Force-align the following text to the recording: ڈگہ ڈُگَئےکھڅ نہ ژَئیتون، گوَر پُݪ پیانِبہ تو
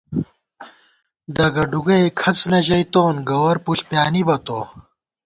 ڈگہ 1.35 1.63
ڈُگَئےکھڅ 1.71 2.39
نہ 2.51 2.59
ژَئیتون، 2.67 3.15
گوَر 3.29 3.57
پُݪ 3.65 3.79
پیانِبہ 3.89 4.35
تو 4.45 4.59